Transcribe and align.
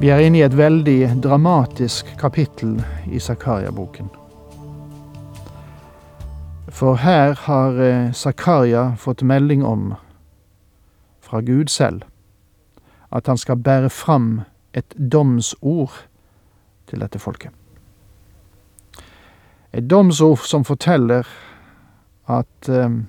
Vi 0.00 0.08
er 0.14 0.20
inne 0.22 0.38
i 0.38 0.44
et 0.46 0.54
veldig 0.54 1.16
dramatisk 1.24 2.06
kapittel 2.20 2.76
i 3.10 3.18
Zakaria-boken. 3.18 4.06
For 6.70 7.00
her 7.02 7.34
har 7.34 7.80
eh, 7.82 8.12
Zakaria 8.14 8.92
fått 8.94 9.24
melding 9.26 9.64
om, 9.66 9.96
fra 11.18 11.40
Gud 11.40 11.66
selv, 11.66 12.04
at 13.10 13.26
han 13.26 13.40
skal 13.42 13.58
bære 13.58 13.90
fram 13.90 14.28
et 14.72 14.94
domsord 14.94 15.98
til 16.86 17.02
dette 17.02 17.18
folket. 17.18 17.50
Et 19.74 19.90
domsord 19.90 20.46
som 20.46 20.62
forteller 20.64 21.26
at 22.30 22.70
um, 22.70 23.02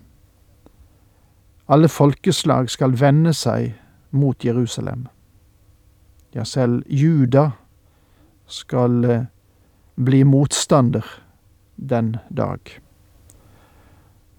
alle 1.70 1.88
folkeslag 1.88 2.73
skal 2.73 2.98
vende 2.98 3.34
seg 3.38 3.76
mot 4.10 4.45
Jerusalem. 4.45 5.06
Ja, 6.40 6.45
selv 6.45 6.84
Juda 6.88 7.52
skal 8.48 9.06
uh, 9.06 9.23
bli 9.95 10.23
motstander 10.23 11.04
den 11.76 12.16
dag. 12.30 12.59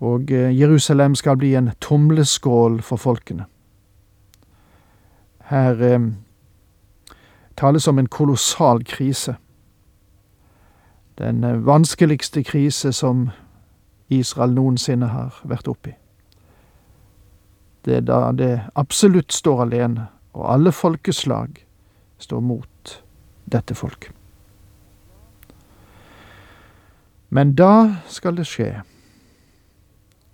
Og 0.00 0.20
uh, 0.32 0.60
Jerusalem 0.60 1.14
skal 1.14 1.36
bli 1.36 1.54
en 1.54 1.70
tumleskål 1.80 2.80
for 2.82 2.96
folkene. 2.96 3.44
Her 5.50 5.82
eh, 5.82 6.00
tales 7.56 7.88
om 7.88 7.98
en 7.98 8.08
kolossal 8.08 8.84
krise. 8.84 9.36
Den 11.18 11.44
eh, 11.44 11.66
vanskeligste 11.66 12.44
krise 12.44 12.92
som 12.92 13.30
Israel 14.08 14.54
noensinne 14.56 15.12
har 15.12 15.42
vært 15.44 15.68
oppi. 15.68 15.92
Det 17.84 17.96
er 17.96 18.06
da 18.08 18.30
det 18.32 18.54
absolutt 18.74 19.32
står 19.32 19.66
alene, 19.68 20.06
og 20.32 20.52
alle 20.52 20.72
folkeslag 20.72 21.66
står 22.20 22.40
mot 22.40 22.96
dette 23.50 23.74
folk. 23.74 24.10
Men 27.30 27.54
da 27.54 28.02
skal 28.10 28.36
det 28.36 28.46
skje 28.50 28.70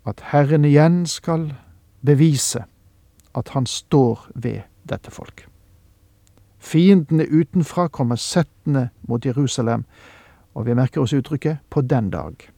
at 0.07 0.23
Herren 0.31 0.65
igjen 0.65 1.05
skal 1.07 1.51
bevise 2.07 2.65
at 3.37 3.53
han 3.53 3.67
står 3.67 4.31
ved 4.35 4.65
dette 4.89 5.11
folk. 5.11 5.45
Fiendene 6.59 7.27
utenfra 7.29 7.89
kommer 7.89 8.17
settende 8.17 8.89
mot 9.09 9.27
Jerusalem, 9.27 9.85
og 10.55 10.67
vi 10.67 10.75
merker 10.75 11.01
oss 11.01 11.13
uttrykket 11.13 11.59
'på 11.71 11.81
den 11.81 12.11
dag'. 12.11 12.51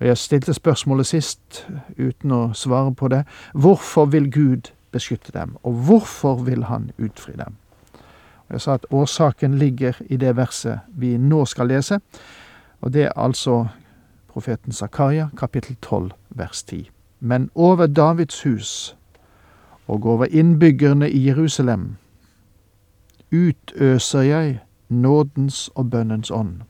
Og 0.00 0.06
Jeg 0.06 0.18
stilte 0.18 0.54
spørsmålet 0.54 1.06
sist, 1.06 1.66
uten 1.98 2.32
å 2.32 2.52
svare 2.52 2.94
på 2.94 3.08
det. 3.08 3.24
Hvorfor 3.54 4.04
vil 4.04 4.32
Gud 4.32 4.72
beskytte 4.92 5.32
dem, 5.32 5.56
og 5.62 5.72
hvorfor 5.72 6.34
vil 6.34 6.64
Han 6.64 6.90
utfri 6.98 7.32
dem? 7.32 7.56
Og 8.48 8.52
Jeg 8.52 8.60
sa 8.60 8.74
at 8.74 8.86
årsaken 8.90 9.58
ligger 9.58 9.92
i 10.06 10.16
det 10.16 10.36
verset 10.36 10.80
vi 10.88 11.16
nå 11.16 11.44
skal 11.44 11.66
lese, 11.66 12.00
og 12.80 12.92
det 12.92 13.02
er 13.02 13.12
altså 13.16 13.66
profeten 14.28 14.72
Zakaria, 14.72 15.28
kapittel 15.36 15.76
12, 15.82 16.10
vers 16.30 16.62
10. 16.62 16.90
Men 17.20 17.50
over 17.54 17.86
Davids 17.86 18.42
hus 18.42 18.96
og 19.86 20.06
over 20.06 20.26
innbyggerne 20.30 21.10
i 21.10 21.26
Jerusalem 21.28 21.96
utøser 23.32 24.20
jeg 24.20 24.60
nådens 24.88 25.70
og 25.74 25.90
bønnens 25.90 26.30
ånd. 26.30 26.62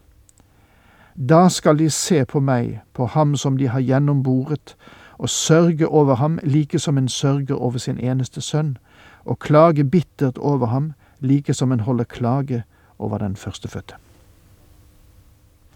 Da 1.16 1.48
skal 1.48 1.78
de 1.78 1.90
se 1.90 2.24
på 2.24 2.40
meg, 2.40 2.80
på 2.92 3.06
ham 3.06 3.36
som 3.36 3.56
de 3.56 3.68
har 3.68 3.80
gjennomboret, 3.80 4.76
og 5.18 5.28
sørge 5.28 5.88
over 5.88 6.14
ham 6.14 6.38
like 6.42 6.78
som 6.78 6.98
en 6.98 7.08
sørger 7.08 7.54
over 7.54 7.78
sin 7.78 8.00
eneste 8.00 8.40
sønn, 8.40 8.76
og 9.24 9.38
klage 9.38 9.84
bittert 9.84 10.38
over 10.38 10.66
ham 10.66 10.92
like 11.20 11.54
som 11.54 11.72
en 11.72 11.80
holder 11.80 12.04
klage 12.04 12.62
over 12.98 13.18
den 13.18 13.36
førstefødte. 13.36 13.94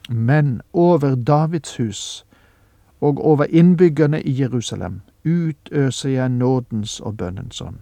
Men 0.09 0.61
over 0.73 1.15
Davids 1.15 1.77
hus 1.77 2.27
og 3.01 3.27
over 3.27 3.45
innbyggerne 3.49 4.23
i 4.23 4.41
Jerusalem 4.41 5.01
utøser 5.25 6.11
jeg 6.11 6.29
nådens 6.29 7.01
og 7.01 7.17
bønnens 7.17 7.61
ånd. 7.61 7.77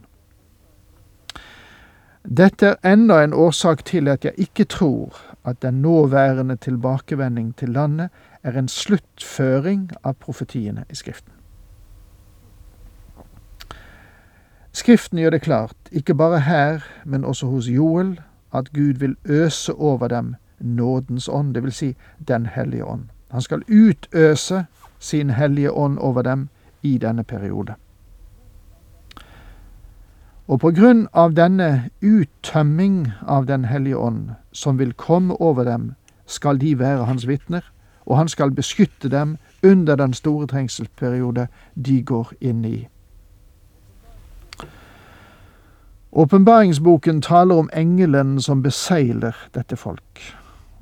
Dette 2.37 2.67
er 2.67 2.93
enda 2.93 3.23
en 3.25 3.33
årsak 3.33 3.85
til 3.85 4.09
at 4.09 4.25
jeg 4.25 4.33
ikke 4.37 4.65
tror 4.65 5.17
at 5.45 5.63
den 5.63 5.75
nåværende 5.83 6.57
tilbakevending 6.57 7.57
til 7.57 7.69
landet 7.69 8.11
er 8.43 8.59
en 8.59 8.69
sluttføring 8.69 9.91
av 10.05 10.15
profetiene 10.21 10.85
i 10.91 10.95
Skriften. 10.95 11.38
Skriften 14.73 15.19
gjør 15.19 15.31
det 15.31 15.43
klart, 15.43 15.77
ikke 15.93 16.15
bare 16.15 16.41
her, 16.41 16.84
men 17.05 17.25
også 17.25 17.47
hos 17.47 17.69
Joel, 17.69 18.21
at 18.55 18.73
Gud 18.73 18.99
vil 18.99 19.17
øse 19.25 19.75
over 19.75 20.09
dem 20.09 20.34
nådens 20.61 21.29
ånd, 21.29 21.56
vil 21.59 21.73
si 21.73 21.97
Den 22.29 22.47
hellige 22.47 22.84
ånd. 22.84 23.03
Han 23.31 23.43
skal 23.43 23.62
utøse 23.69 24.65
sin 24.99 25.31
hellige 25.31 25.73
ånd 25.73 25.99
over 25.99 26.23
dem 26.23 26.49
i 26.83 26.99
denne 26.99 27.25
periode. 27.25 27.75
Og 30.49 30.61
på 30.61 30.71
grunn 30.71 31.09
av 31.12 31.35
denne 31.37 31.91
uttømming 32.03 33.12
av 33.27 33.47
Den 33.47 33.65
hellige 33.65 33.97
ånd 33.97 34.31
som 34.53 34.79
vil 34.79 34.93
komme 34.93 35.41
over 35.41 35.65
dem, 35.65 35.95
skal 36.27 36.61
de 36.61 36.79
være 36.79 37.05
hans 37.05 37.29
vitner, 37.29 37.65
og 38.06 38.17
han 38.17 38.29
skal 38.29 38.50
beskytte 38.50 39.09
dem 39.09 39.37
under 39.65 39.97
den 39.97 40.15
store 40.15 40.47
trengselsperiode 40.47 41.47
de 41.75 42.03
går 42.03 42.33
inn 42.41 42.65
i. 42.65 42.89
Åpenbaringsboken 46.13 47.23
taler 47.23 47.55
om 47.55 47.71
engelen 47.73 48.41
som 48.41 48.63
beseiler 48.63 49.37
dette 49.55 49.77
folk 49.77 50.23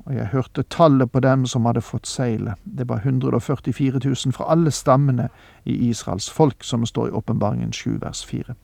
og 0.07 0.15
jeg 0.15 0.25
hørte 0.31 0.63
tallet 0.63 1.11
på 1.11 1.19
dem 1.19 1.45
som 1.45 1.65
hadde 1.67 1.81
fått 1.83 2.07
seile. 2.07 2.53
Det 2.63 2.87
var 2.89 3.01
144 3.03 3.99
000 4.05 4.33
fra 4.33 4.45
alle 4.51 4.71
stammene 4.71 5.27
i 5.65 5.89
Israels 5.89 6.29
folk, 6.29 6.63
som 6.63 6.85
står 6.85 7.07
i 7.07 7.11
Åpenbaringen 7.11 7.73
7 7.73 7.97
vers 8.01 8.25
4. 8.25 8.55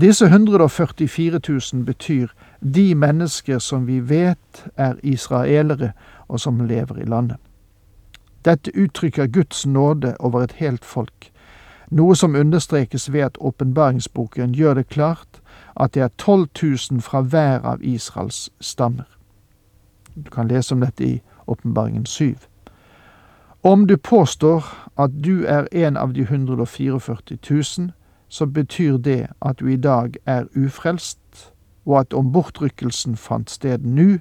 Disse 0.00 0.26
144 0.26 1.40
000 1.48 1.84
betyr 1.84 2.28
de 2.60 2.94
mennesker 2.94 3.58
som 3.58 3.86
vi 3.86 4.00
vet 4.00 4.66
er 4.76 4.94
israelere, 5.02 5.92
og 6.28 6.40
som 6.40 6.60
lever 6.60 7.00
i 7.00 7.08
landet. 7.08 7.36
Dette 8.44 8.70
uttrykker 8.76 9.26
Guds 9.26 9.66
nåde 9.66 10.14
over 10.20 10.42
et 10.42 10.52
helt 10.52 10.84
folk, 10.84 11.32
noe 11.90 12.16
som 12.16 12.34
understrekes 12.36 13.12
ved 13.12 13.20
at 13.20 13.38
åpenbaringsboken 13.40 14.52
gjør 14.52 14.74
det 14.74 14.88
klart 14.88 15.39
at 15.80 15.94
det 15.94 16.02
er 16.02 16.08
12 16.18 16.48
000 16.90 17.00
fra 17.00 17.20
hver 17.20 17.60
av 17.60 17.78
Israels 17.82 18.50
stammer. 18.60 19.08
Du 20.16 20.30
kan 20.30 20.48
lese 20.48 20.74
om 20.74 20.80
dette 20.80 21.04
i 21.04 21.20
Åpenbaringen 21.46 22.06
7. 22.06 22.34
Om 23.62 23.86
du 23.86 23.96
påstår 23.96 24.64
at 24.98 25.10
du 25.24 25.44
er 25.44 25.66
en 25.72 25.96
av 25.96 26.14
de 26.14 26.20
144 26.20 27.16
000, 27.50 27.90
så 28.28 28.46
betyr 28.46 28.96
det 28.96 29.26
at 29.42 29.60
du 29.60 29.66
i 29.66 29.76
dag 29.76 30.16
er 30.26 30.44
ufrelst, 30.56 31.18
og 31.86 32.00
at 32.00 32.14
om 32.14 32.32
bortrykkelsen 32.32 33.16
fant 33.16 33.50
sted 33.50 33.78
nå, 33.78 34.18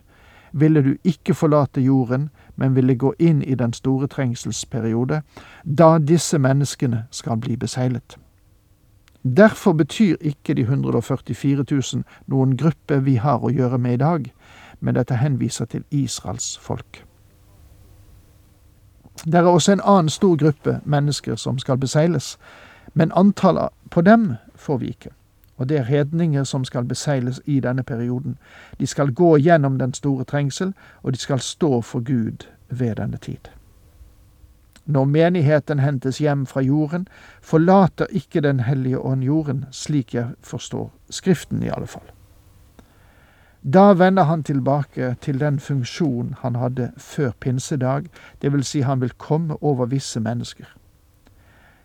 ville 0.52 0.82
du 0.82 0.96
ikke 1.04 1.34
forlate 1.34 1.82
jorden, 1.82 2.30
men 2.56 2.76
ville 2.76 2.96
gå 2.96 3.14
inn 3.20 3.42
i 3.44 3.56
den 3.56 3.74
store 3.74 4.08
trengselsperiode, 4.08 5.22
da 5.64 5.98
disse 5.98 6.40
menneskene 6.40 7.06
skal 7.12 7.38
bli 7.38 7.56
beseglet. 7.56 8.18
Derfor 9.24 9.74
betyr 9.74 10.16
ikke 10.22 10.54
de 10.54 10.62
144 10.62 11.66
000 11.72 12.04
noen 12.28 12.58
gruppe 12.58 13.04
vi 13.04 13.16
har 13.16 13.44
å 13.44 13.52
gjøre 13.52 13.78
med 13.78 13.94
i 13.94 14.02
dag, 14.04 14.34
men 14.80 14.96
dette 14.96 15.20
henviser 15.20 15.66
til 15.66 15.84
Israels 15.92 16.58
folk. 16.58 17.04
Det 19.26 19.36
er 19.36 19.44
også 19.44 19.72
en 19.72 19.84
annen 19.84 20.10
stor 20.10 20.36
gruppe 20.36 20.80
mennesker 20.86 21.36
som 21.36 21.60
skal 21.60 21.78
beseiles, 21.78 22.38
men 22.94 23.12
antallet 23.16 23.70
på 23.92 24.02
dem 24.02 24.36
får 24.56 24.78
vi 24.78 24.88
ikke. 24.88 25.10
Og 25.58 25.70
det 25.70 25.78
er 25.78 25.84
hedninger 25.84 26.44
som 26.44 26.66
skal 26.66 26.86
beseiles 26.86 27.42
i 27.46 27.60
denne 27.60 27.84
perioden. 27.84 28.38
De 28.80 28.88
skal 28.88 29.12
gå 29.12 29.38
gjennom 29.38 29.80
den 29.80 29.94
store 29.94 30.24
trengsel, 30.24 30.74
og 31.04 31.14
de 31.14 31.20
skal 31.20 31.40
stå 31.40 31.82
for 31.82 32.00
Gud 32.00 32.48
ved 32.70 32.96
denne 32.96 33.18
tid. 33.18 33.59
Når 34.90 35.06
menigheten 35.06 35.80
hentes 35.80 36.18
hjem 36.18 36.46
fra 36.50 36.62
jorden, 36.66 37.08
forlater 37.42 38.06
ikke 38.10 38.42
Den 38.42 38.60
hellige 38.60 39.00
ånd 39.00 39.24
jorden, 39.24 39.66
slik 39.72 40.14
jeg 40.14 40.34
forstår 40.42 40.92
Skriften 41.10 41.64
i 41.64 41.70
alle 41.70 41.88
fall. 41.88 42.08
Da 43.64 43.94
vender 43.94 44.24
han 44.24 44.44
tilbake 44.44 45.16
til 45.22 45.40
den 45.40 45.60
funksjon 45.60 46.36
han 46.42 46.56
hadde 46.56 46.92
før 46.98 47.32
pinsedag, 47.40 48.04
vil 48.42 48.64
si 48.64 48.82
han 48.82 49.02
vil 49.02 49.14
komme 49.18 49.64
over 49.64 49.86
visse 49.86 50.20
mennesker. 50.20 50.66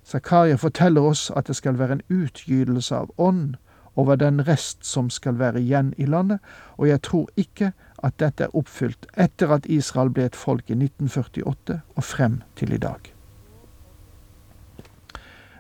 Zakaria 0.05 0.55
forteller 0.55 1.01
oss 1.01 1.31
at 1.37 1.47
det 1.47 1.57
skal 1.57 1.79
være 1.79 1.93
en 1.93 2.03
utgytelse 2.09 2.97
av 2.97 3.11
ånd 3.19 3.55
over 3.97 4.17
den 4.17 4.49
rest 4.49 4.87
som 4.87 5.11
skal 5.11 5.39
være 5.39 5.61
igjen 5.61 5.95
i 5.99 6.05
landet, 6.07 6.39
og 6.77 6.89
jeg 6.89 7.03
tror 7.03 7.29
ikke 7.37 7.73
at 8.05 8.21
dette 8.21 8.45
er 8.45 8.57
oppfylt 8.57 9.07
etter 9.17 9.53
at 9.55 9.67
Israel 9.67 10.13
ble 10.13 10.29
et 10.29 10.37
folk 10.37 10.71
i 10.71 10.77
1948 10.77 11.81
og 11.97 12.05
frem 12.05 12.41
til 12.57 12.73
i 12.73 12.81
dag. 12.81 13.15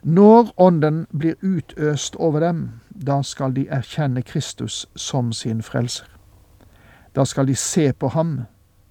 Når 0.04 0.52
Ånden 0.60 1.06
blir 1.18 1.34
utøst 1.40 2.16
over 2.16 2.40
dem, 2.40 2.80
da 2.90 3.22
skal 3.22 3.54
de 3.56 3.64
erkjenne 3.72 4.22
Kristus 4.22 4.84
som 4.96 5.32
sin 5.32 5.62
frelser. 5.62 6.04
Da 7.16 7.24
skal 7.24 7.46
de 7.48 7.54
se 7.56 7.92
på 7.92 8.08
ham, 8.12 8.42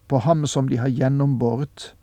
på 0.08 0.18
ham 0.18 0.48
som 0.48 0.68
de 0.68 0.78
har 0.78 0.90
gjennombåret, 0.90 1.94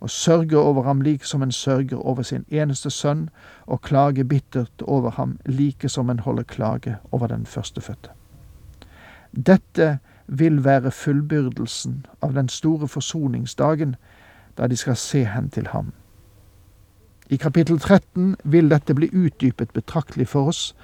og 0.00 0.10
sørge 0.10 0.58
over 0.58 0.82
ham 0.82 1.00
like 1.00 1.26
som 1.26 1.42
en 1.42 1.52
sørger 1.52 1.96
over 1.96 2.22
sin 2.22 2.44
eneste 2.48 2.90
sønn, 2.90 3.28
og 3.66 3.82
klage 3.82 4.24
bittert 4.24 4.82
over 4.82 5.10
ham 5.10 5.38
like 5.46 5.88
som 5.88 6.10
en 6.10 6.18
holder 6.18 6.42
klage 6.42 6.96
over 7.12 7.26
den 7.26 7.46
førstefødte. 7.46 8.10
Dette 9.46 9.98
vil 10.26 10.64
være 10.64 10.90
fullbyrdelsen 10.90 12.06
av 12.22 12.34
den 12.34 12.48
store 12.48 12.88
forsoningsdagen, 12.88 13.96
da 14.58 14.66
de 14.66 14.76
skal 14.76 14.96
se 14.96 15.24
hen 15.24 15.50
til 15.50 15.66
ham. 15.66 15.92
I 17.30 17.36
kapittel 17.36 17.78
13 17.78 18.36
vil 18.44 18.70
dette 18.70 18.94
bli 18.94 19.08
utdypet 19.12 19.72
betraktelig 19.72 20.28
for 20.28 20.48
oss, 20.48 20.74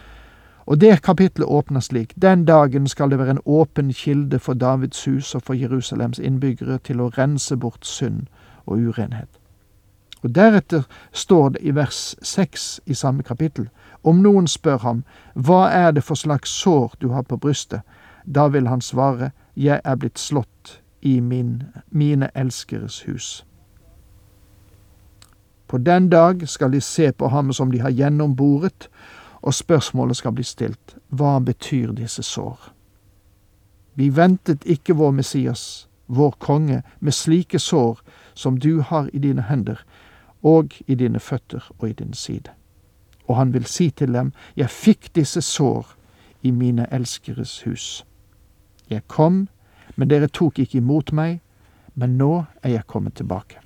og 0.67 0.81
det 0.81 1.03
kapitlet 1.03 1.47
åpner 1.49 1.81
slik. 1.81 2.13
Den 2.23 2.45
dagen 2.45 2.89
skal 2.89 3.11
det 3.11 3.19
være 3.19 3.31
en 3.31 3.43
åpen 3.45 3.93
kilde 3.93 4.39
for 4.39 4.55
Davids 4.55 5.05
hus 5.05 5.35
og 5.35 5.43
for 5.43 5.55
Jerusalems 5.55 6.19
innbyggere 6.19 6.79
til 6.79 7.01
å 7.01 7.11
rense 7.19 7.57
bort 7.57 7.87
synd 7.87 8.27
og 8.67 8.79
urenhet. 8.79 9.29
Og 10.23 10.35
Deretter 10.35 10.83
står 11.13 11.49
det 11.49 11.61
i 11.63 11.75
vers 11.75 12.17
seks 12.23 12.81
i 12.87 12.95
samme 12.95 13.23
kapittel, 13.23 13.69
om 14.05 14.23
noen 14.23 14.47
spør 14.47 14.79
ham, 14.79 15.05
hva 15.35 15.69
er 15.73 15.91
det 15.91 16.05
for 16.05 16.15
slags 16.15 16.51
sår 16.51 16.95
du 17.01 17.09
har 17.09 17.23
på 17.23 17.37
brystet, 17.37 17.81
da 18.25 18.49
vil 18.49 18.67
han 18.67 18.81
svare, 18.81 19.31
jeg 19.57 19.81
er 19.85 19.97
blitt 19.97 20.19
slått 20.19 20.81
i 21.01 21.21
min, 21.21 21.63
mine 21.91 22.31
elskeres 22.35 23.03
hus. 23.07 23.45
På 25.67 25.79
den 25.79 26.09
dag 26.11 26.49
skal 26.49 26.73
de 26.73 26.81
se 26.81 27.13
på 27.13 27.29
ham 27.29 27.53
som 27.53 27.71
de 27.71 27.79
har 27.79 27.91
gjennomboret, 27.91 28.89
og 29.43 29.55
spørsmålet 29.55 30.17
skal 30.17 30.33
bli 30.33 30.45
stilt, 30.45 30.97
hva 31.09 31.39
betyr 31.39 31.93
disse 31.93 32.23
sår? 32.23 32.73
Vi 33.95 34.09
ventet 34.17 34.65
ikke 34.65 34.95
vår 34.95 35.11
Messias, 35.11 35.89
vår 36.07 36.35
konge, 36.39 36.83
med 37.01 37.13
slike 37.13 37.59
sår 37.59 38.01
som 38.35 38.59
du 38.59 38.81
har 38.81 39.09
i 39.13 39.19
dine 39.19 39.43
hender, 39.43 39.85
og 40.43 40.75
i 40.87 40.95
dine 40.95 41.21
føtter 41.21 41.71
og 41.79 41.89
i 41.89 41.93
din 41.93 42.13
side. 42.13 42.51
Og 43.29 43.37
han 43.37 43.55
vil 43.55 43.65
si 43.65 43.91
til 43.91 44.13
dem, 44.13 44.33
jeg 44.57 44.71
fikk 44.71 45.15
disse 45.15 45.41
sår 45.41 45.87
i 46.43 46.51
mine 46.51 46.87
elskeres 46.93 47.63
hus. 47.63 48.05
Jeg 48.91 49.07
kom, 49.09 49.49
men 49.97 50.11
dere 50.11 50.29
tok 50.29 50.59
ikke 50.59 50.79
imot 50.79 51.13
meg, 51.13 51.41
men 51.95 52.19
nå 52.19 52.45
er 52.63 52.71
jeg 52.71 52.87
kommet 52.87 53.15
tilbake. 53.15 53.59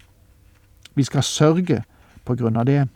Vi 0.95 1.05
skal 1.05 1.23
sørge 1.23 1.83
på 2.25 2.35
grunn 2.35 2.57
av 2.57 2.67
det. 2.67 2.87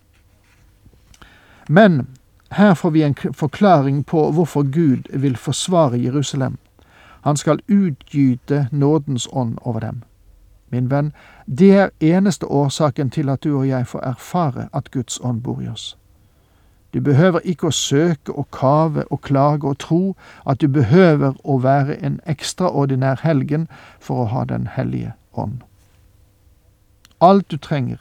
Men 1.69 2.06
her 2.50 2.75
får 2.75 2.90
vi 2.90 3.02
en 3.02 3.14
forklaring 3.14 4.04
på 4.06 4.30
hvorfor 4.32 4.62
Gud 4.62 5.08
vil 5.12 5.36
forsvare 5.36 6.00
Jerusalem. 6.02 6.58
Han 7.20 7.36
skal 7.36 7.60
utgyte 7.69 8.69
nådens 8.72 9.28
ånd 9.32 9.58
over 9.60 9.80
dem. 9.80 10.02
Min 10.70 10.90
venn, 10.90 11.12
det 11.46 11.70
er 11.75 11.90
eneste 12.00 12.46
årsaken 12.46 13.10
til 13.10 13.28
at 13.28 13.44
du 13.44 13.58
og 13.58 13.69
jeg 13.69 13.86
får 13.86 14.00
erfare 14.00 14.69
at 14.72 14.90
Guds 14.90 15.20
ånd 15.22 15.42
bor 15.42 15.60
i 15.60 15.69
oss. 15.69 15.96
Du 16.94 17.00
behøver 17.00 17.40
ikke 17.44 17.69
å 17.69 17.70
søke 17.70 18.32
og 18.32 18.50
kave 18.50 19.05
og 19.12 19.20
klage 19.20 19.69
og 19.69 19.79
tro 19.79 20.17
at 20.46 20.61
du 20.61 20.69
behøver 20.69 21.35
å 21.44 21.58
være 21.61 21.99
en 22.02 22.20
ekstraordinær 22.26 23.20
helgen 23.23 23.69
for 24.00 24.25
å 24.25 24.29
ha 24.32 24.44
Den 24.44 24.67
hellige 24.67 25.12
ånd. 25.32 25.61
Alt 27.20 27.50
du 27.50 27.56
trenger, 27.56 27.99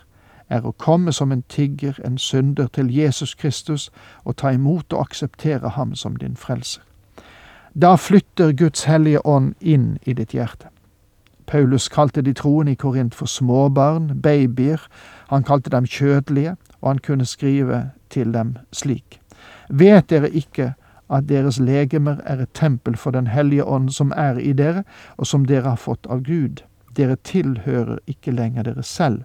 er 0.50 0.66
å 0.66 0.72
komme 0.72 1.12
som 1.12 1.32
en 1.32 1.44
tigger, 1.50 2.00
en 2.06 2.18
synder, 2.18 2.68
til 2.68 2.98
Jesus 2.98 3.36
Kristus 3.36 3.90
og 4.24 4.38
ta 4.38 4.54
imot 4.56 4.94
og 4.94 5.02
akseptere 5.02 5.70
ham 5.70 5.96
som 5.96 6.16
din 6.16 6.36
frelser. 6.36 6.82
Da 7.82 7.96
flytter 7.96 8.52
Guds 8.52 8.84
hellige 8.84 9.26
ånd 9.26 9.54
inn 9.60 9.98
i 10.06 10.14
ditt 10.14 10.34
hjerte. 10.34 10.68
Paulus 11.48 11.88
kalte 11.90 12.22
de 12.22 12.34
troende 12.34 12.72
i 12.72 12.76
Korint 12.76 13.16
for 13.16 13.26
småbarn, 13.26 14.22
babyer, 14.22 14.82
han 15.30 15.44
kalte 15.44 15.70
dem 15.70 15.86
kjødelige, 15.86 16.56
og 16.82 16.90
han 16.90 17.00
kunne 17.00 17.26
skrive 17.26 17.90
til 18.10 18.34
dem 18.34 18.56
slik. 18.72 19.20
Vet 19.70 20.10
dere 20.10 20.30
ikke 20.30 20.74
at 21.10 21.30
deres 21.30 21.60
legemer 21.60 22.18
er 22.26 22.42
et 22.42 22.54
tempel 22.54 22.98
for 22.98 23.12
Den 23.12 23.28
hellige 23.28 23.66
ånd 23.66 23.90
som 23.90 24.14
er 24.16 24.38
i 24.38 24.54
dere, 24.54 24.84
og 25.18 25.28
som 25.28 25.46
dere 25.46 25.70
har 25.70 25.76
fått 25.76 26.08
av 26.10 26.24
Gud? 26.24 26.64
Dere 26.96 27.16
tilhører 27.16 28.00
ikke 28.08 28.32
lenger 28.32 28.64
dere 28.64 28.84
selv, 28.84 29.24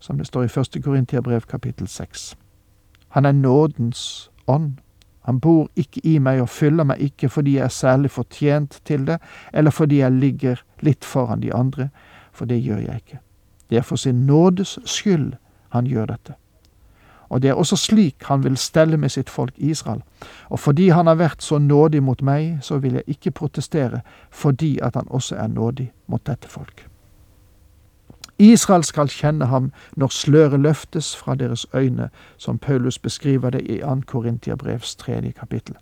som 0.00 0.18
det 0.18 0.26
står 0.26 0.44
i 0.44 0.48
første 0.48 0.82
Korintiabrev 0.82 1.40
kapittel 1.40 1.88
seks. 1.88 2.36
Han 3.08 3.24
er 3.24 3.32
nådens 3.32 4.30
ånd. 4.46 4.78
Han 5.20 5.40
bor 5.40 5.68
ikke 5.76 6.00
i 6.04 6.18
meg 6.18 6.40
og 6.40 6.48
fyller 6.48 6.84
meg 6.84 7.00
ikke 7.02 7.28
fordi 7.28 7.56
jeg 7.56 7.64
er 7.64 7.74
særlig 7.74 8.10
fortjent 8.10 8.80
til 8.84 9.06
det, 9.06 9.18
eller 9.52 9.70
fordi 9.70 9.98
jeg 9.98 10.12
ligger 10.12 10.62
litt 10.80 11.04
foran 11.04 11.42
de 11.42 11.54
andre, 11.54 11.88
for 12.32 12.46
det 12.46 12.62
gjør 12.62 12.78
jeg 12.78 12.96
ikke. 12.96 13.18
Det 13.70 13.78
er 13.78 13.82
for 13.82 13.96
sin 13.96 14.26
nådes 14.26 14.78
skyld 14.84 15.32
han 15.68 15.86
gjør 15.86 16.06
dette. 16.06 16.36
Og 17.28 17.42
det 17.42 17.50
er 17.50 17.54
også 17.54 17.76
slik 17.76 18.26
han 18.28 18.44
vil 18.44 18.56
stelle 18.56 18.96
med 18.96 19.08
sitt 19.08 19.30
folk 19.30 19.54
Israel. 19.56 20.02
Og 20.48 20.60
fordi 20.60 20.88
han 20.88 21.06
har 21.06 21.14
vært 21.14 21.42
så 21.42 21.58
nådig 21.58 22.02
mot 22.02 22.22
meg, 22.22 22.58
så 22.62 22.78
vil 22.78 22.92
jeg 22.92 23.02
ikke 23.06 23.30
protestere, 23.30 24.00
fordi 24.30 24.78
at 24.82 24.94
han 24.94 25.08
også 25.10 25.36
er 25.36 25.46
nådig 25.46 25.92
mot 26.06 26.26
dette 26.26 26.48
folk. 26.48 26.86
Israel 28.38 28.84
skal 28.84 29.08
kjenne 29.08 29.46
ham 29.46 29.70
når 29.96 30.12
sløret 30.12 30.60
løftes 30.60 31.14
fra 31.16 31.34
deres 31.34 31.66
øyne, 31.74 32.10
som 32.36 32.58
Paulus 32.58 32.98
beskriver 32.98 33.50
det 33.50 33.62
i 33.64 33.78
2. 33.80 34.00
Korintiabrevs 34.06 34.96
tredje 34.96 35.32
kapittel. 35.32 35.74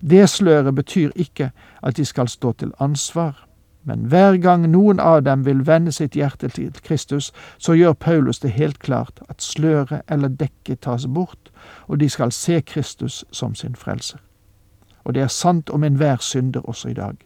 Det 0.00 0.28
sløret 0.28 0.74
betyr 0.74 1.10
ikke 1.16 1.50
at 1.82 1.96
de 1.96 2.04
skal 2.04 2.28
stå 2.28 2.52
til 2.52 2.72
ansvar, 2.80 3.47
men 3.88 4.06
hver 4.12 4.36
gang 4.36 4.66
noen 4.70 5.00
av 5.00 5.22
dem 5.24 5.46
vil 5.46 5.64
vende 5.66 5.92
sitt 5.92 6.16
hjerte 6.16 6.50
til 6.52 6.76
Kristus, 6.84 7.32
så 7.58 7.74
gjør 7.74 7.96
Paulus 7.96 8.42
det 8.44 8.52
helt 8.58 8.78
klart 8.84 9.22
at 9.28 9.42
sløret 9.42 10.04
eller 10.08 10.28
dekket 10.28 10.84
tas 10.84 11.06
bort, 11.06 11.50
og 11.88 12.00
de 12.00 12.08
skal 12.12 12.32
se 12.32 12.60
Kristus 12.60 13.24
som 13.32 13.54
sin 13.56 13.76
frelser. 13.76 14.20
Og 15.04 15.14
det 15.14 15.24
er 15.24 15.32
sant 15.32 15.70
om 15.70 15.84
enhver 15.84 16.20
synder 16.20 16.68
også 16.68 16.92
i 16.92 16.98
dag. 16.98 17.16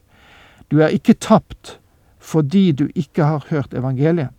Du 0.70 0.78
er 0.80 0.94
ikke 0.94 1.18
tapt 1.18 1.78
fordi 2.22 2.70
du 2.72 2.86
ikke 2.94 3.24
har 3.24 3.46
hørt 3.50 3.74
evangeliet. 3.74 4.30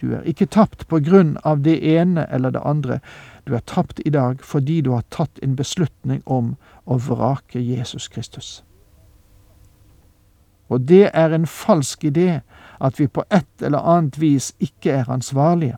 Du 0.00 0.12
er 0.12 0.24
ikke 0.28 0.46
tapt 0.46 0.86
på 0.88 1.00
grunn 1.04 1.38
av 1.44 1.64
det 1.64 1.78
ene 1.80 2.26
eller 2.32 2.52
det 2.52 2.60
andre. 2.64 3.00
Du 3.48 3.54
er 3.56 3.64
tapt 3.66 4.00
i 4.04 4.12
dag 4.12 4.44
fordi 4.44 4.80
du 4.80 4.92
har 4.92 5.04
tatt 5.10 5.40
en 5.42 5.56
beslutning 5.56 6.20
om 6.26 6.54
å 6.84 7.00
vrake 7.00 7.60
Jesus 7.60 8.08
Kristus. 8.08 8.60
Og 10.70 10.88
det 10.88 11.10
er 11.14 11.34
en 11.34 11.46
falsk 11.46 12.04
idé 12.04 12.40
at 12.80 12.98
vi 12.98 13.06
på 13.06 13.24
et 13.32 13.62
eller 13.62 13.78
annet 13.78 14.20
vis 14.20 14.52
ikke 14.60 14.90
er 14.90 15.10
ansvarlige. 15.10 15.76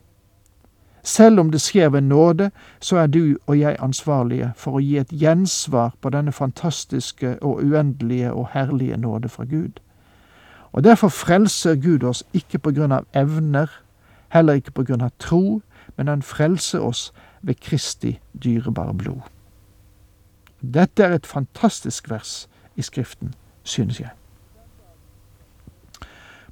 Selv 1.03 1.39
om 1.39 1.51
det 1.51 1.61
skjer 1.61 1.89
ved 1.89 2.01
nåde, 2.01 2.51
så 2.79 2.97
er 2.97 3.07
du 3.07 3.37
og 3.47 3.59
jeg 3.59 3.75
ansvarlige 3.79 4.53
for 4.55 4.79
å 4.79 4.83
gi 4.83 4.97
et 5.01 5.11
gjensvar 5.11 5.97
på 6.01 6.09
denne 6.13 6.31
fantastiske 6.31 7.35
og 7.41 7.63
uendelige 7.65 8.31
og 8.31 8.47
herlige 8.53 8.97
nåde 8.97 9.29
fra 9.29 9.43
Gud. 9.43 9.81
Og 10.71 10.83
derfor 10.83 11.07
frelser 11.07 11.75
Gud 11.75 12.03
oss 12.03 12.23
ikke 12.33 12.59
på 12.59 12.71
grunn 12.71 12.95
av 12.95 13.09
evner 13.13 13.67
heller 14.33 14.53
ikke 14.57 14.71
på 14.71 14.83
grunn 14.83 15.05
av 15.05 15.13
tro, 15.21 15.61
men 15.97 16.09
han 16.09 16.25
frelser 16.25 16.81
oss 16.81 17.11
ved 17.41 17.59
Kristi 17.61 18.17
dyrebare 18.43 18.95
blod. 18.97 19.21
Dette 20.61 21.03
er 21.03 21.13
et 21.13 21.27
fantastisk 21.27 22.09
vers 22.09 22.47
i 22.75 22.81
Skriften, 22.81 23.33
synes 23.63 23.99
jeg. 23.99 24.09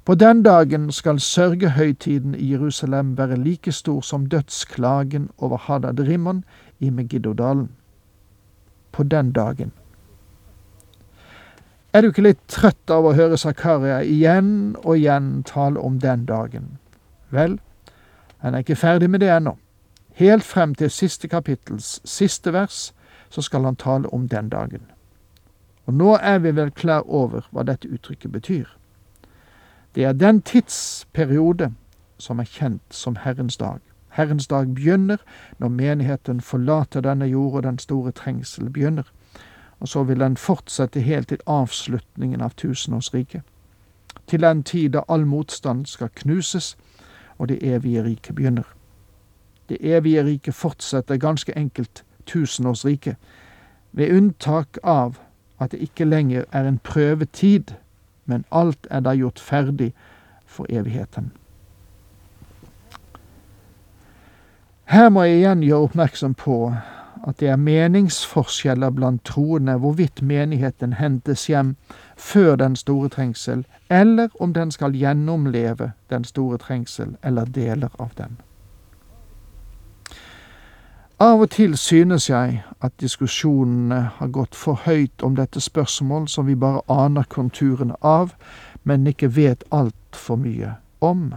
På 0.04 0.14
den 0.14 0.42
dagen 0.42 0.92
skal 0.92 1.20
sørgehøytiden 1.20 2.34
i 2.34 2.52
Jerusalem 2.52 3.18
være 3.18 3.36
like 3.36 3.72
stor 3.72 4.00
som 4.00 4.26
dødsklagen 4.26 5.30
over 5.38 5.56
Hadad 5.56 6.00
Rimmon 6.00 6.44
i 6.80 6.90
Megiddodalen. 6.90 7.68
På 8.92 9.02
den 9.02 9.32
dagen. 9.32 9.72
Er 11.92 12.00
du 12.00 12.08
ikke 12.08 12.24
litt 12.24 12.42
trøtt 12.48 12.90
av 12.90 13.06
å 13.06 13.12
høre 13.14 13.38
Zakaria 13.38 14.00
igjen 14.02 14.74
og 14.82 14.96
igjen 14.96 15.44
tale 15.46 15.80
om 15.80 16.00
den 16.00 16.26
dagen? 16.26 16.78
Vel, 17.30 17.58
han 18.38 18.54
er 18.54 18.64
ikke 18.64 18.76
ferdig 18.76 19.10
med 19.10 19.20
det 19.20 19.30
ennå. 19.30 19.54
Helt 20.18 20.44
frem 20.44 20.74
til 20.74 20.90
siste 20.90 21.28
kapittels 21.28 22.00
siste 22.04 22.52
vers, 22.52 22.90
så 23.30 23.42
skal 23.42 23.64
han 23.64 23.76
tale 23.76 24.08
om 24.08 24.26
den 24.28 24.48
dagen. 24.48 24.82
Og 25.86 25.94
nå 25.94 26.16
er 26.16 26.38
vi 26.38 26.56
vel 26.56 26.70
klar 26.74 27.06
over 27.06 27.46
hva 27.52 27.62
dette 27.62 27.88
uttrykket 27.88 28.32
betyr. 28.32 28.66
Det 29.94 30.04
er 30.04 30.12
den 30.12 30.42
tidsperiode 30.42 31.72
som 32.18 32.38
er 32.38 32.44
kjent 32.44 32.94
som 32.94 33.16
Herrens 33.16 33.56
dag. 33.56 33.78
Herrens 34.08 34.46
dag 34.46 34.74
begynner 34.74 35.16
når 35.58 35.68
menigheten 35.68 36.40
forlater 36.40 37.00
denne 37.00 37.26
jord 37.26 37.54
og 37.54 37.62
den 37.62 37.78
store 37.78 38.12
trengsel 38.12 38.70
begynner. 38.70 39.12
Og 39.80 39.88
så 39.88 40.02
vil 40.02 40.20
den 40.20 40.36
fortsette 40.36 41.00
helt 41.00 41.28
til 41.28 41.38
avslutningen 41.46 42.40
av 42.40 42.50
tusenårsriket. 42.56 43.42
Til 44.26 44.40
den 44.40 44.62
tid 44.62 44.90
da 44.90 45.02
all 45.08 45.26
motstand 45.26 45.86
skal 45.86 46.08
knuses 46.14 46.76
og 47.38 47.48
det 47.48 47.58
evige 47.62 48.04
riket 48.04 48.34
begynner. 48.34 48.68
Det 49.68 49.78
evige 49.80 50.24
riket 50.24 50.54
fortsetter 50.54 51.16
ganske 51.16 51.58
enkelt 51.58 52.04
tusenårsriket, 52.26 53.16
ved 53.92 54.16
unntak 54.16 54.78
av 54.82 55.18
at 55.60 55.72
det 55.72 55.80
ikke 55.80 56.04
lenger 56.04 56.44
er 56.52 56.68
en 56.68 56.78
prøvetid, 56.78 57.74
men 58.24 58.44
alt 58.50 58.86
er 58.90 59.00
da 59.00 59.14
gjort 59.14 59.40
ferdig 59.40 59.92
for 60.46 60.66
evigheten. 60.70 61.32
Her 64.84 65.08
må 65.08 65.22
jeg 65.24 65.38
igjen 65.38 65.62
gjøre 65.64 65.88
oppmerksom 65.88 66.34
på 66.34 66.56
at 67.26 67.38
det 67.40 67.48
er 67.48 67.56
meningsforskjeller 67.56 68.90
blant 68.90 69.24
troende 69.24 69.78
hvorvidt 69.78 70.22
menigheten 70.22 70.98
hentes 70.98 71.46
hjem 71.46 71.76
før 72.16 72.56
den 72.56 72.76
store 72.76 73.08
trengsel, 73.08 73.64
eller 73.90 74.28
om 74.40 74.52
den 74.54 74.70
skal 74.70 74.96
gjennomleve 74.96 75.92
den 76.10 76.24
store 76.24 76.58
trengsel 76.58 77.16
eller 77.22 77.44
deler 77.44 77.94
av 77.98 78.10
den. 78.18 78.40
Av 81.22 81.38
og 81.40 81.50
til 81.54 81.76
synes 81.78 82.24
jeg 82.30 82.62
at 82.82 82.92
diskusjonene 83.00 83.98
har 84.16 84.30
gått 84.34 84.56
for 84.58 84.80
høyt 84.86 85.22
om 85.22 85.36
dette 85.38 85.60
spørsmål 85.62 86.24
som 86.28 86.48
vi 86.50 86.56
bare 86.58 86.80
aner 86.90 87.28
konturene 87.30 87.94
av, 88.02 88.32
men 88.82 89.06
ikke 89.06 89.28
vet 89.36 89.62
altfor 89.70 90.40
mye 90.42 90.72
om. 91.00 91.28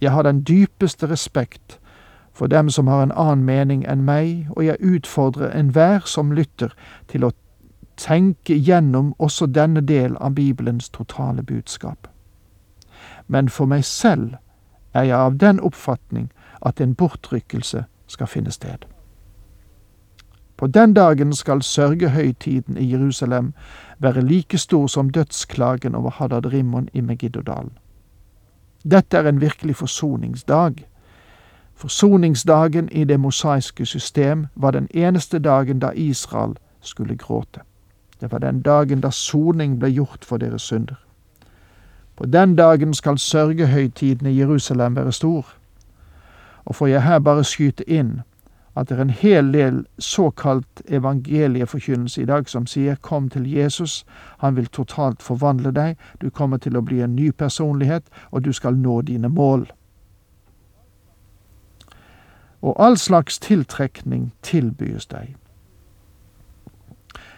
Jeg 0.00 0.14
har 0.14 0.24
den 0.24 0.40
dypeste 0.40 1.10
respekt 1.10 1.76
for 2.32 2.46
dem 2.46 2.70
som 2.70 2.88
har 2.88 3.02
en 3.02 3.12
annen 3.12 3.44
mening 3.44 3.84
enn 3.84 4.06
meg, 4.08 4.48
og 4.56 4.64
jeg 4.64 4.80
utfordrer 4.80 5.52
enhver 5.52 6.08
som 6.08 6.32
lytter 6.32 6.72
til 7.12 7.28
å 7.28 7.32
tenke 8.00 8.56
gjennom 8.56 9.12
også 9.18 9.50
denne 9.52 9.84
del 9.84 10.16
av 10.16 10.38
Bibelens 10.40 10.88
totale 10.88 11.42
budskap. 11.42 12.08
Men 13.26 13.52
for 13.52 13.68
meg 13.68 13.84
selv 13.84 14.40
er 14.94 15.10
jeg 15.12 15.20
av 15.20 15.36
den 15.44 15.60
oppfatning 15.60 16.32
at 16.64 16.80
en 16.80 16.96
bortrykkelse 16.96 17.84
skal 18.08 18.26
finne 18.26 18.50
sted. 18.50 18.86
På 20.56 20.66
den 20.66 20.94
dagen 20.94 21.32
skal 21.32 21.62
sørgehøytiden 21.62 22.76
i 22.76 22.92
Jerusalem 22.92 23.54
være 23.98 24.20
like 24.20 24.58
stor 24.58 24.86
som 24.86 25.10
dødsklagen 25.10 25.94
over 25.94 26.10
Hadad 26.10 26.46
Rimmon 26.46 26.88
i 26.92 27.00
Megiddodalen. 27.00 27.78
Dette 28.90 29.16
er 29.16 29.28
en 29.28 29.40
virkelig 29.40 29.76
forsoningsdag. 29.76 30.88
Forsoningsdagen 31.74 32.88
i 32.92 33.04
det 33.04 33.20
mosaiske 33.20 33.86
system 33.86 34.46
var 34.54 34.70
den 34.70 34.88
eneste 34.94 35.38
dagen 35.38 35.78
da 35.78 35.90
Israel 35.94 36.56
skulle 36.80 37.16
gråte. 37.16 37.60
Det 38.20 38.32
var 38.32 38.38
den 38.38 38.62
dagen 38.62 39.00
da 39.00 39.10
soning 39.10 39.78
ble 39.78 39.90
gjort 39.90 40.24
for 40.24 40.36
deres 40.36 40.62
synder. 40.62 40.94
På 42.16 42.26
den 42.26 42.56
dagen 42.56 42.94
skal 42.94 43.18
sørgehøytiden 43.18 44.26
i 44.26 44.38
Jerusalem 44.38 44.96
være 44.96 45.12
stor. 45.12 45.46
Og 46.68 46.74
får 46.74 46.86
jeg 46.86 47.02
her 47.02 47.18
bare 47.24 47.44
skyte 47.44 47.84
inn 47.88 48.18
at 48.76 48.88
det 48.88 48.98
er 48.98 49.00
en 49.02 49.10
hel 49.10 49.52
del 49.52 49.78
såkalt 49.98 50.82
evangelieforkynnelse 50.86 52.22
i 52.22 52.24
dag 52.24 52.48
som 52.48 52.66
sier 52.66 52.94
'kom 52.94 53.28
til 53.28 53.46
Jesus', 53.46 54.04
han 54.38 54.56
vil 54.56 54.66
totalt 54.66 55.22
forvandle 55.22 55.70
deg, 55.70 55.96
du 56.20 56.30
kommer 56.30 56.56
til 56.56 56.76
å 56.76 56.80
bli 56.80 57.00
en 57.00 57.16
ny 57.16 57.30
personlighet, 57.30 58.02
og 58.30 58.44
du 58.44 58.52
skal 58.52 58.76
nå 58.76 59.00
dine 59.00 59.28
mål. 59.28 59.70
Og 62.62 62.76
all 62.78 62.96
slags 62.96 63.38
tiltrekning 63.38 64.32
tilbys 64.42 65.06
deg. 65.06 65.36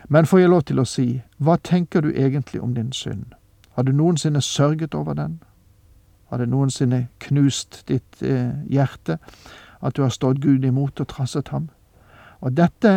Men 0.09 0.27
får 0.27 0.39
jeg 0.39 0.49
lov 0.49 0.63
til 0.63 0.79
å 0.79 0.85
si, 0.85 1.23
hva 1.39 1.57
tenker 1.57 2.01
du 2.01 2.09
egentlig 2.11 2.61
om 2.63 2.75
din 2.75 2.93
synd? 2.93 3.25
Har 3.71 3.83
du 3.83 3.93
noensinne 3.93 4.41
sørget 4.41 4.95
over 4.95 5.15
den? 5.15 5.43
Har 6.31 6.39
det 6.39 6.49
noensinne 6.49 7.09
knust 7.19 7.83
ditt 7.89 8.23
eh, 8.23 8.53
hjerte 8.71 9.19
at 9.81 9.97
du 9.97 10.03
har 10.03 10.13
stått 10.15 10.41
Gud 10.41 10.65
imot 10.65 11.01
og 11.01 11.09
trasset 11.11 11.49
ham? 11.51 11.71
Og 12.41 12.55
dette 12.57 12.93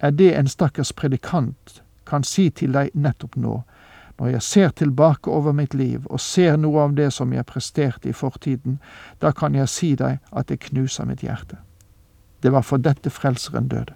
er 0.00 0.10
det 0.10 0.32
en 0.38 0.48
stakkars 0.48 0.92
predikant 0.92 1.82
kan 2.08 2.24
si 2.24 2.48
til 2.50 2.72
deg 2.72 2.94
nettopp 2.94 3.36
nå, 3.36 3.58
når 4.18 4.32
jeg 4.32 4.42
ser 4.42 4.70
tilbake 4.80 5.30
over 5.30 5.52
mitt 5.52 5.74
liv 5.74 6.06
og 6.06 6.20
ser 6.20 6.56
noe 6.56 6.80
av 6.82 6.96
det 6.96 7.10
som 7.12 7.32
jeg 7.32 7.46
presterte 7.46 8.08
i 8.08 8.16
fortiden, 8.16 8.80
da 9.20 9.30
kan 9.32 9.54
jeg 9.54 9.68
si 9.68 9.94
deg 9.94 10.18
at 10.32 10.48
det 10.48 10.62
knuser 10.70 11.06
mitt 11.06 11.22
hjerte. 11.22 11.60
Det 12.42 12.52
var 12.52 12.62
for 12.62 12.82
dette 12.82 13.10
Frelseren 13.10 13.68
døde. 13.68 13.94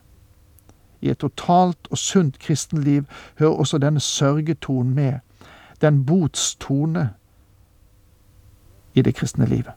I 1.01 1.11
et 1.11 1.19
totalt 1.19 1.89
og 1.91 1.99
sunt 1.99 2.39
kristenliv 2.39 3.09
hører 3.39 3.59
også 3.65 3.79
denne 3.79 4.01
sørgetonen 4.01 4.95
med, 4.95 5.19
den 5.81 6.05
botstone 6.07 7.09
i 8.95 9.03
det 9.03 9.15
kristne 9.15 9.47
livet. 9.47 9.73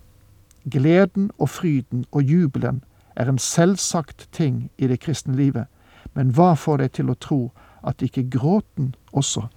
Gleden 0.71 1.31
og 1.37 1.49
fryden 1.49 2.05
og 2.11 2.23
jubelen 2.23 2.83
er 3.15 3.29
en 3.29 3.37
selvsagt 3.37 4.27
ting 4.31 4.71
i 4.77 4.87
det 4.87 4.99
kristne 4.99 5.35
livet, 5.35 5.65
men 6.13 6.33
hva 6.35 6.53
får 6.55 6.77
deg 6.83 6.91
til 6.97 7.11
å 7.11 7.19
tro 7.19 7.39
at 7.85 8.01
ikke 8.01 8.29
gråten 8.31 8.95
også 9.13 9.47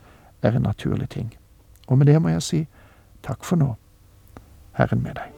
er 0.43 0.57
en 0.57 0.69
naturlig 0.69 1.09
ting? 1.09 1.33
Og 1.88 1.99
med 1.99 2.07
det 2.07 2.21
må 2.23 2.35
jeg 2.35 2.43
si 2.43 2.62
takk 3.23 3.45
for 3.45 3.57
nå, 3.57 3.75
Herren 4.79 5.03
med 5.03 5.17
deg. 5.19 5.38